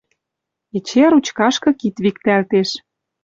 Эче 0.77 1.03
ручкашкы 1.11 1.71
кид 1.79 1.95
виктӓлтеш 2.03 2.69